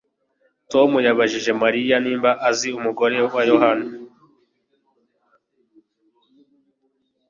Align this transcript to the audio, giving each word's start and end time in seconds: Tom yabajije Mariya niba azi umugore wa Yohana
Tom 0.71 0.91
yabajije 1.07 1.51
Mariya 1.63 1.95
niba 2.05 2.29
azi 2.49 2.69
umugore 2.77 3.17
wa 3.33 3.43
Yohana 3.49 3.87